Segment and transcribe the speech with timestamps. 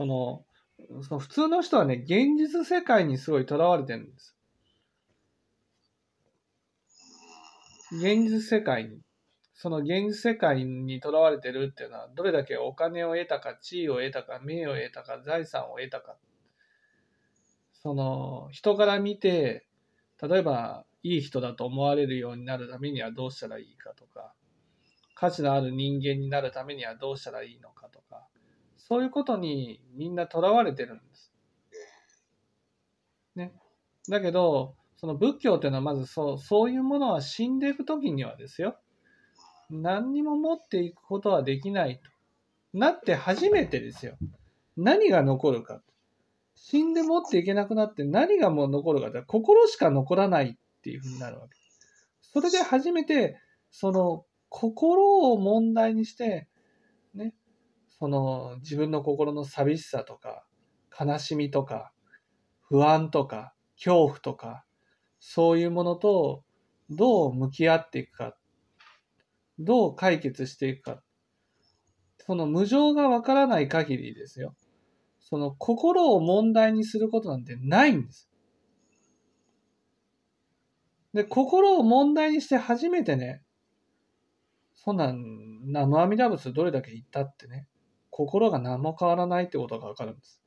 [0.00, 0.46] その、
[1.02, 4.34] その普通の人はね、現実世界にすごい囚われてるんです。
[7.92, 9.02] 現実世界に。
[9.52, 16.16] その現実世界にとらわれてるっていうのは、どれだけお金を得たか、地位を得たか、名誉を得たか、財産を得たか。
[17.74, 19.66] その、人から見て、
[20.22, 24.32] 例えば、いい人だと思われるようになるためにはどうしたらいいかとか、
[25.14, 28.09] 価値のある人間になるためにはどうしたらいいのかとか、
[28.90, 31.32] そういうことにみんなとらわれてるんです。
[33.36, 33.52] ね。
[34.08, 38.76] だけど、その仏教っていうのはまずそう、そういうものは死んでいくときにはですよ、
[39.70, 42.10] 何にも持っていくことはできないと。
[42.76, 44.16] なって初めてですよ。
[44.76, 45.82] 何が残るか。
[46.56, 51.56] 死んで持っていけなくなって何がもう残るかって心しか残らないっていうふうになるわけ。
[52.22, 53.38] それで初めて、
[53.70, 56.48] その心を問題にして、
[58.00, 60.46] その自分の心の寂しさとか、
[60.98, 61.92] 悲しみとか、
[62.62, 64.64] 不安とか、恐怖とか、
[65.18, 66.42] そういうものと
[66.88, 68.38] どう向き合っていくか、
[69.58, 71.02] どう解決していくか。
[72.16, 74.56] その無常がわからない限りですよ。
[75.20, 78.30] その心を問題にすることなんてないんです。
[81.12, 83.42] で、心を問題にして初めてね、
[84.74, 85.18] そんなん、
[85.66, 87.66] 南無阿弥陀仏どれだけ言ったってね、
[88.20, 90.42] 心が何も変わらないってことがわかるんです。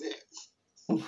[0.00, 0.10] ね
[0.88, 1.00] だか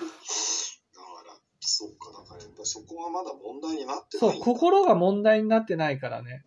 [1.27, 4.45] ら、そうか、だからやっぱそこがまだ問題になってそうないん、だ。
[4.45, 6.45] 心が問題になってないからね、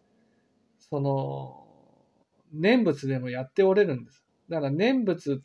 [0.79, 1.67] その、
[2.55, 4.25] 念仏でもやっておれるんです。
[4.49, 5.43] だから念仏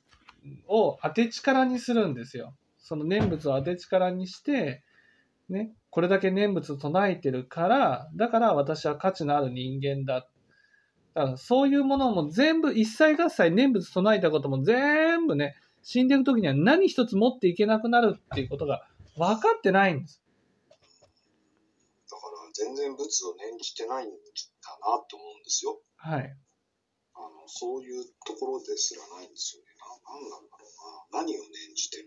[0.68, 2.56] を当て力にするんですよ。
[2.78, 4.82] その念仏を当て力にして、
[5.50, 10.26] ね、これだけ念仏を唱えてるから、だから私は価値のある人間だ。
[11.16, 18.86] だからそういうものも全部一切合切念仏唱えたことも全部ね、死んでいく時には何一つ持っていけなくなるっていうことが
[19.16, 20.22] 分かってないんです。
[22.12, 25.80] だから全然仏を念じてないんだなと思うんですよ。
[25.96, 26.36] はい。
[27.16, 29.72] あのそういうところですらないんですよね。
[29.80, 31.24] ななんなんだろうな。
[31.24, 32.04] 何を念じてる